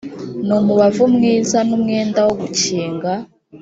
n 0.47 0.49
umubavu 0.59 1.03
mwiza 1.15 1.57
n 1.67 1.69
umwenda 1.77 2.19
wo 2.27 2.33
gukinga 2.41 3.11